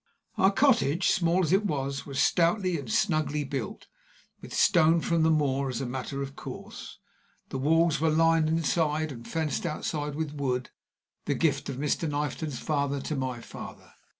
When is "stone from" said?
4.51-5.21